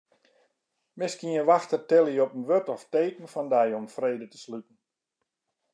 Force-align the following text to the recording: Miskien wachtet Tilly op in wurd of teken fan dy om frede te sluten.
Miskien 1.01 1.45
wachtet 1.49 1.83
Tilly 1.89 2.15
op 2.25 2.31
in 2.37 2.47
wurd 2.49 2.67
of 2.75 2.83
teken 2.93 3.27
fan 3.33 3.51
dy 3.53 3.67
om 3.79 3.87
frede 3.95 4.27
te 4.31 4.37
sluten. 4.45 4.75